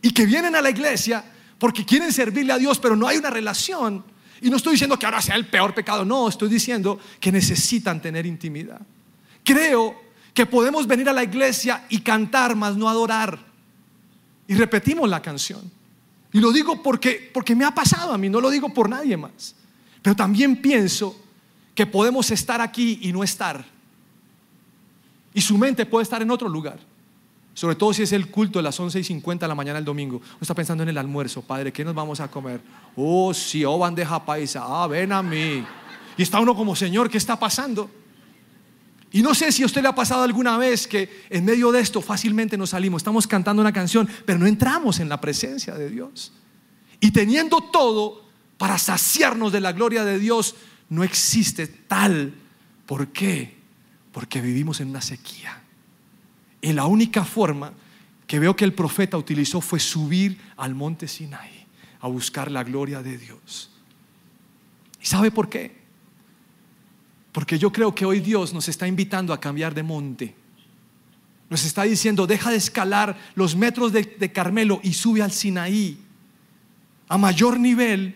[0.00, 1.24] y que vienen a la iglesia
[1.58, 4.04] porque quieren servirle a Dios, pero no hay una relación.
[4.40, 8.00] Y no estoy diciendo que ahora sea el peor pecado, no, estoy diciendo que necesitan
[8.00, 8.80] tener intimidad.
[9.42, 10.00] Creo
[10.32, 13.49] que podemos venir a la iglesia y cantar, mas no adorar
[14.50, 15.60] y repetimos la canción.
[16.32, 19.16] Y lo digo porque, porque me ha pasado a mí, no lo digo por nadie
[19.16, 19.54] más.
[20.02, 21.16] Pero también pienso
[21.72, 23.64] que podemos estar aquí y no estar.
[25.32, 26.80] Y su mente puede estar en otro lugar.
[27.54, 29.84] Sobre todo si es el culto de las 11 y 50 de la mañana del
[29.84, 30.16] domingo.
[30.16, 32.60] Uno está pensando en el almuerzo, Padre, ¿qué nos vamos a comer?
[32.96, 34.64] Oh, sí, oh, bandeja paisa.
[34.64, 35.64] Ah, ven a mí.
[36.16, 37.88] Y está uno como, Señor, ¿qué está pasando?
[39.12, 41.80] Y no sé si a usted le ha pasado alguna vez que en medio de
[41.80, 45.90] esto fácilmente nos salimos, estamos cantando una canción, pero no entramos en la presencia de
[45.90, 46.32] Dios.
[47.00, 48.24] Y teniendo todo
[48.56, 50.54] para saciarnos de la gloria de Dios,
[50.88, 52.34] no existe tal.
[52.86, 53.56] ¿Por qué?
[54.12, 55.60] Porque vivimos en una sequía.
[56.60, 57.72] Y la única forma
[58.26, 61.66] que veo que el profeta utilizó fue subir al monte Sinai
[62.00, 63.70] a buscar la gloria de Dios.
[65.02, 65.79] ¿Y sabe por qué?
[67.32, 70.34] Porque yo creo que hoy Dios nos está invitando a cambiar de monte.
[71.48, 75.98] Nos está diciendo, deja de escalar los metros de, Carmelo y sube al Sinaí
[77.08, 78.14] a mayor nivel.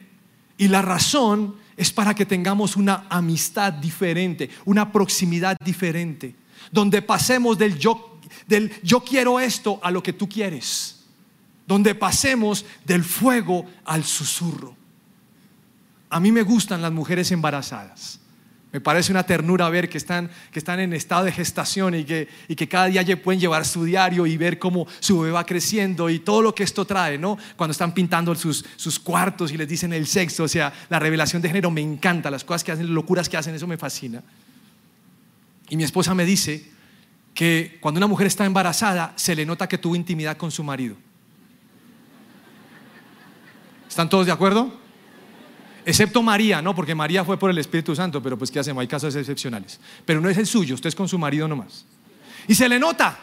[0.57, 6.35] Y la razón es para que tengamos una amistad diferente, una proximidad diferente,
[6.71, 11.05] donde pasemos del yo, del yo quiero esto a lo que tú quieres,
[11.67, 14.77] donde pasemos del fuego al susurro.
[16.09, 18.21] A mí me gustan las mujeres embarazadas.
[18.75, 22.27] Me parece una ternura ver que están, que están en estado de gestación y que,
[22.49, 26.11] y que cada día pueden llevar su diario y ver cómo su bebé va creciendo
[26.11, 27.39] y todo lo que esto trae, ¿no?
[27.55, 31.41] Cuando están pintando sus, sus cuartos y les dicen el sexo, o sea, la revelación
[31.41, 34.25] de género me encanta, las cosas que hacen, las locuras que hacen, eso me fascina.
[35.69, 36.69] Y mi esposa me dice
[37.33, 40.97] que cuando una mujer está embarazada se le nota que tuvo intimidad con su marido.
[43.89, 44.84] ¿Están todos de acuerdo?
[45.85, 46.75] Excepto María, ¿no?
[46.75, 48.81] Porque María fue por el Espíritu Santo, pero pues ¿qué hacemos?
[48.81, 49.79] Hay casos excepcionales.
[50.07, 51.85] Pero no es el suyo, usted es con su marido nomás.
[52.49, 53.19] Y se le nota.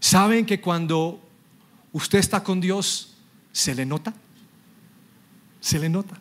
[0.00, 1.20] ¿Saben que cuando
[1.92, 3.14] usted está con Dios,
[3.52, 4.14] se le nota?
[5.60, 6.16] Se le nota.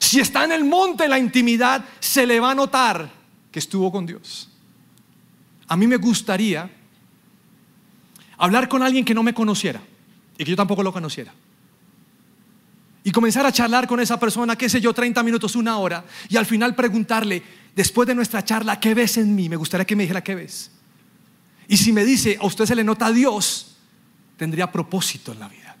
[0.00, 3.12] Si está en el monte la intimidad, se le va a notar
[3.52, 4.48] que estuvo con Dios.
[5.68, 6.68] A mí me gustaría
[8.38, 9.80] hablar con alguien que no me conociera
[10.40, 11.34] y que yo tampoco lo conociera.
[13.04, 16.38] Y comenzar a charlar con esa persona, qué sé yo, 30 minutos, una hora, y
[16.38, 17.42] al final preguntarle,
[17.76, 19.50] después de nuestra charla, ¿qué ves en mí?
[19.50, 20.70] Me gustaría que me dijera qué ves.
[21.68, 23.76] Y si me dice, a usted se le nota a Dios,
[24.38, 25.76] tendría propósito en la vida.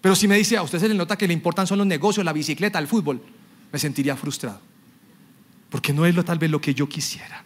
[0.00, 2.24] Pero si me dice, a usted se le nota que le importan son los negocios,
[2.24, 3.20] la bicicleta, el fútbol,
[3.72, 4.60] me sentiría frustrado.
[5.68, 7.44] Porque no es lo, tal vez lo que yo quisiera.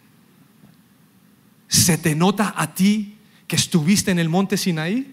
[1.67, 5.12] ¿Se te nota a ti que estuviste en el monte Sinaí?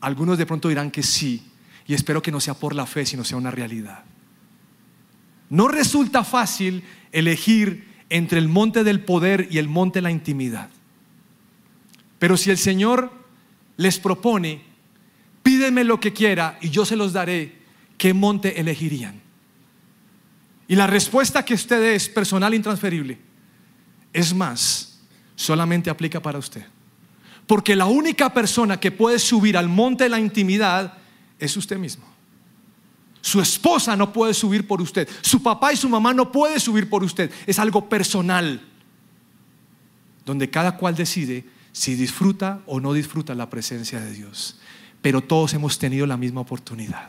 [0.00, 1.42] Algunos de pronto dirán que sí,
[1.86, 4.04] y espero que no sea por la fe, sino sea una realidad.
[5.48, 6.82] No resulta fácil
[7.12, 10.70] elegir entre el monte del poder y el monte de la intimidad.
[12.18, 13.12] Pero si el Señor
[13.76, 14.62] les propone,
[15.42, 17.58] pídeme lo que quiera y yo se los daré,
[17.98, 19.20] ¿qué monte elegirían?
[20.68, 23.18] Y la respuesta que usted es personal e intransferible.
[24.12, 25.00] Es más,
[25.36, 26.64] solamente aplica para usted.
[27.46, 30.94] Porque la única persona que puede subir al monte de la intimidad
[31.38, 32.04] es usted mismo.
[33.20, 35.08] Su esposa no puede subir por usted.
[35.20, 37.30] Su papá y su mamá no pueden subir por usted.
[37.46, 38.60] Es algo personal.
[40.24, 44.58] Donde cada cual decide si disfruta o no disfruta la presencia de Dios.
[45.02, 47.08] Pero todos hemos tenido la misma oportunidad.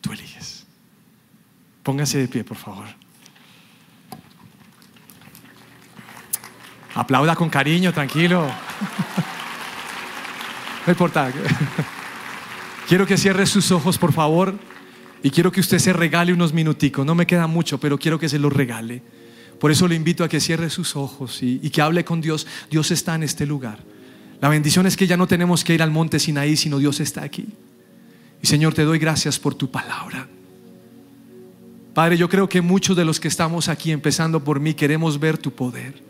[0.00, 0.66] Tú eliges.
[1.82, 2.86] Póngase de pie, por favor.
[6.94, 8.50] Aplauda con cariño, tranquilo.
[10.88, 11.30] No importa.
[12.88, 14.54] Quiero que cierre sus ojos, por favor.
[15.22, 17.04] Y quiero que usted se regale unos minuticos.
[17.04, 19.02] No me queda mucho, pero quiero que se los regale.
[19.60, 22.46] Por eso le invito a que cierre sus ojos y, que hable con Dios.
[22.70, 23.80] Dios está en este lugar.
[24.40, 27.22] La bendición es que ya no tenemos que ir al monte Sinaí, sino Dios está
[27.22, 27.48] aquí.
[28.42, 30.26] Y Señor, te doy gracias por tu palabra.
[31.92, 35.36] Padre, yo creo que muchos de los que estamos aquí, empezando por mí, queremos ver
[35.36, 36.02] tu poder.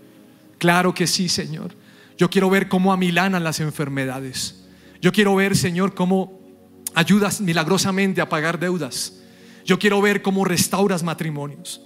[0.57, 1.75] Claro que sí, Señor.
[2.17, 4.68] Yo quiero ver cómo amilanan las enfermedades.
[5.01, 6.41] Yo quiero ver, Señor, cómo
[6.95, 9.21] ayudas milagrosamente a pagar deudas.
[9.65, 11.81] Yo quiero ver cómo restauras matrimonios.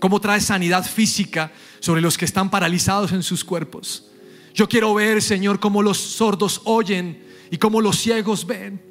[0.00, 4.10] Cómo traes sanidad física sobre los que están paralizados en sus cuerpos.
[4.52, 8.82] Yo quiero ver, Señor, cómo los sordos oyen y cómo los ciegos ven.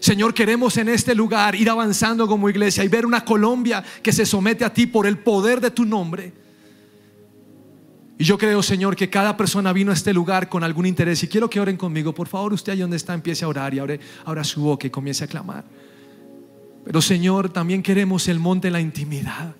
[0.00, 4.24] Señor, queremos en este lugar ir avanzando como iglesia y ver una Colombia que se
[4.24, 6.32] somete a ti por el poder de tu nombre.
[8.20, 11.22] Y yo creo, Señor, que cada persona vino a este lugar con algún interés.
[11.22, 12.14] Y quiero que oren conmigo.
[12.14, 14.90] Por favor, usted ahí donde está, empiece a orar y abre, abra su boca y
[14.90, 15.64] comience a clamar.
[16.84, 19.56] Pero, Señor, también queremos el monte de la intimidad.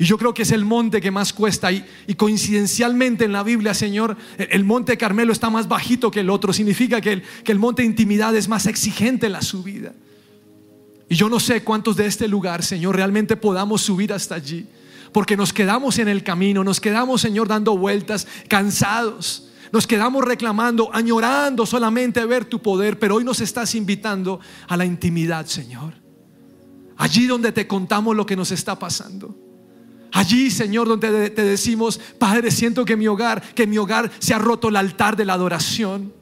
[0.00, 1.70] Y yo creo que es el monte que más cuesta.
[1.70, 1.84] Y,
[2.16, 6.52] coincidencialmente en la Biblia, Señor, el monte Carmelo está más bajito que el otro.
[6.52, 9.92] Significa que el, que el monte de intimidad es más exigente en la subida.
[11.08, 14.66] Y yo no sé cuántos de este lugar, Señor, realmente podamos subir hasta allí
[15.12, 19.48] porque nos quedamos en el camino, nos quedamos, Señor, dando vueltas, cansados.
[19.72, 24.84] Nos quedamos reclamando, añorando solamente ver tu poder, pero hoy nos estás invitando a la
[24.84, 25.94] intimidad, Señor.
[26.96, 29.36] Allí donde te contamos lo que nos está pasando.
[30.12, 34.38] Allí, Señor, donde te decimos, Padre, siento que mi hogar, que mi hogar se ha
[34.38, 36.12] roto el altar de la adoración.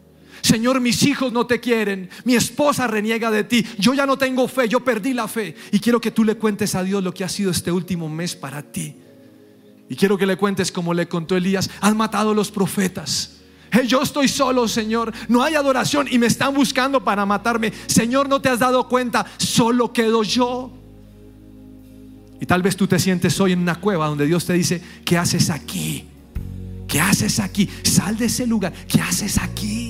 [0.49, 4.49] Señor, mis hijos no te quieren, mi esposa reniega de ti, yo ya no tengo
[4.49, 5.55] fe, yo perdí la fe.
[5.73, 8.35] Y quiero que tú le cuentes a Dios lo que ha sido este último mes
[8.35, 8.97] para ti.
[9.91, 13.41] Y quiero que le cuentes como le contó Elías, han matado a los profetas.
[13.87, 15.13] yo estoy solo, Señor.
[15.29, 17.71] No hay adoración y me están buscando para matarme.
[17.87, 20.73] Señor, no te has dado cuenta, solo quedo yo.
[22.41, 25.19] Y tal vez tú te sientes hoy en una cueva donde Dios te dice, ¿qué
[25.19, 26.07] haces aquí?
[26.89, 27.69] ¿Qué haces aquí?
[27.83, 28.73] Sal de ese lugar.
[28.89, 29.88] ¿Qué haces aquí?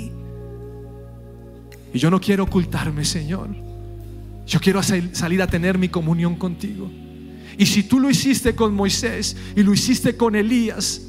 [1.92, 3.48] Y yo no quiero ocultarme, Señor.
[4.46, 6.90] Yo quiero salir a tener mi comunión contigo.
[7.58, 11.02] Y si tú lo hiciste con Moisés y lo hiciste con Elías,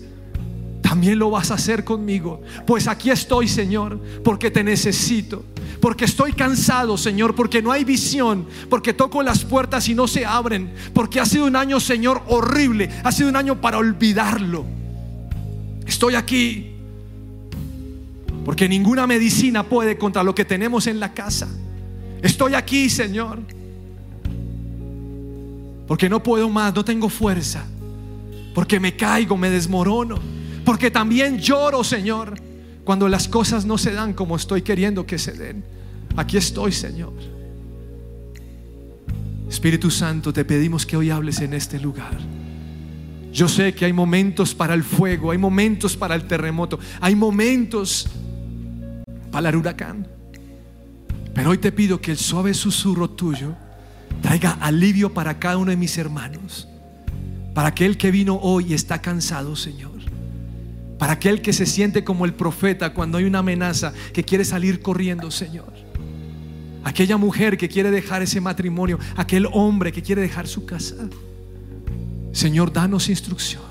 [0.81, 2.41] también lo vas a hacer conmigo.
[2.65, 5.45] Pues aquí estoy, Señor, porque te necesito.
[5.79, 10.25] Porque estoy cansado, Señor, porque no hay visión, porque toco las puertas y no se
[10.25, 14.65] abren, porque ha sido un año, Señor, horrible, ha sido un año para olvidarlo.
[15.85, 16.75] Estoy aquí
[18.49, 21.47] porque ninguna medicina puede contra lo que tenemos en la casa.
[22.19, 23.37] Estoy aquí, Señor,
[25.87, 27.63] porque no puedo más, no tengo fuerza,
[28.55, 30.17] porque me caigo, me desmorono,
[30.65, 32.41] porque también lloro, Señor,
[32.83, 35.63] cuando las cosas no se dan como estoy queriendo que se den.
[36.15, 37.13] Aquí estoy, Señor.
[39.47, 42.17] Espíritu Santo, te pedimos que hoy hables en este lugar.
[43.31, 48.09] Yo sé que hay momentos para el fuego, hay momentos para el terremoto, hay momentos
[49.31, 50.07] para el huracán.
[51.33, 53.55] Pero hoy te pido que el suave susurro tuyo
[54.21, 56.67] traiga alivio para cada uno de mis hermanos.
[57.53, 59.99] Para aquel que vino hoy y está cansado, Señor.
[60.97, 64.81] Para aquel que se siente como el profeta cuando hay una amenaza que quiere salir
[64.81, 65.73] corriendo, Señor.
[66.83, 70.95] Aquella mujer que quiere dejar ese matrimonio, aquel hombre que quiere dejar su casa.
[72.31, 73.68] Señor, danos instrucción.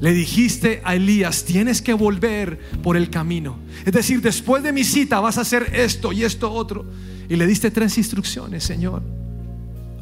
[0.00, 3.58] Le dijiste a Elías, tienes que volver por el camino.
[3.84, 6.84] Es decir, después de mi cita vas a hacer esto y esto otro.
[7.28, 9.02] Y le diste tres instrucciones, Señor.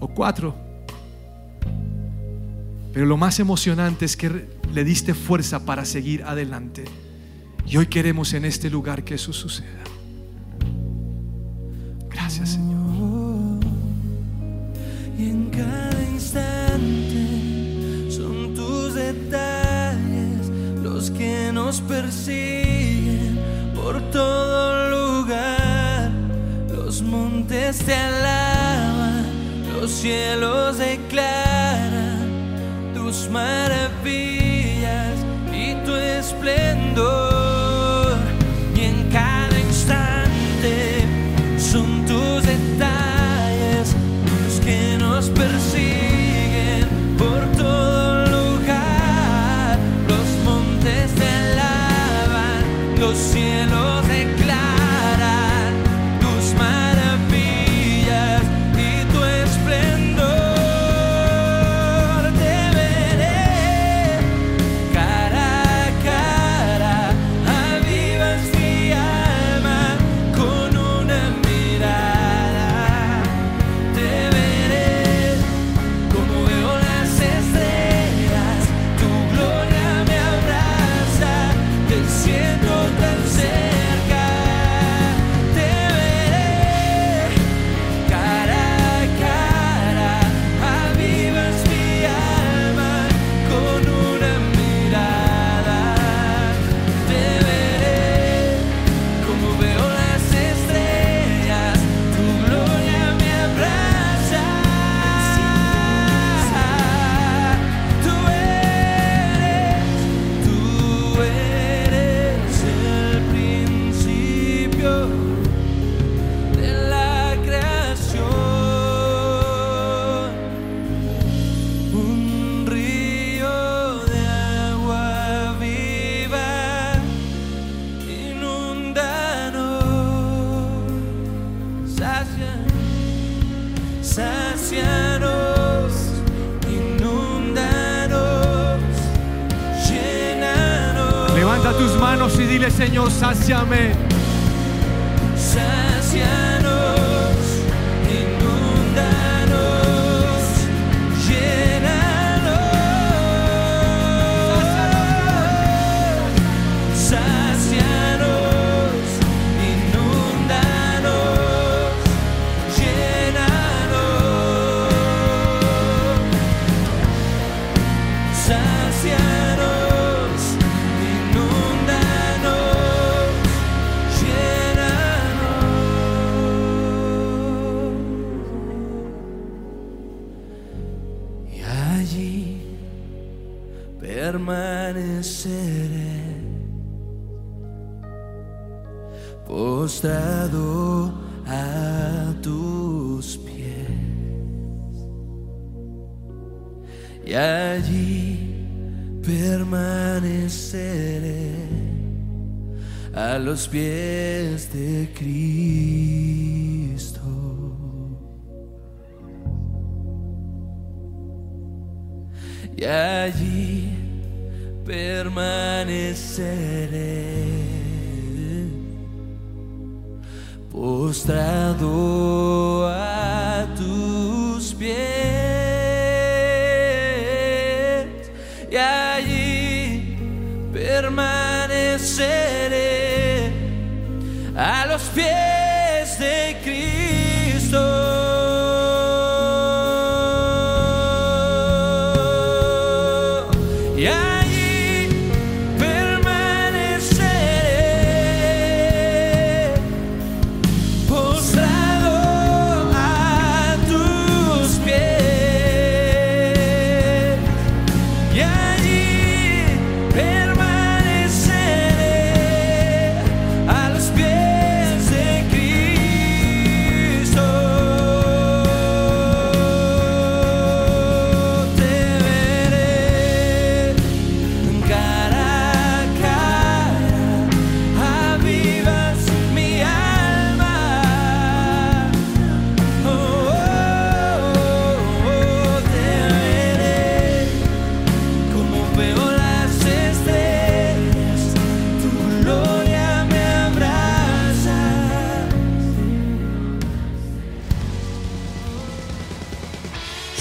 [0.01, 0.57] O cuatro.
[2.93, 6.85] Pero lo más emocionante es que le diste fuerza para seguir adelante.
[7.67, 9.83] Y hoy queremos en este lugar que eso suceda.
[12.11, 12.74] Gracias, Señor.
[21.75, 23.37] Nos persiguen
[23.75, 26.13] por todo lugar.
[26.69, 29.27] Los montes te alaban,
[29.81, 32.29] los cielos declaran
[32.95, 35.17] tus maravillas
[35.53, 37.34] y tu esplendor.